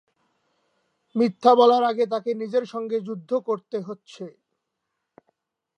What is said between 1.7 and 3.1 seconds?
আগে তাকে নিজের সঙ্গে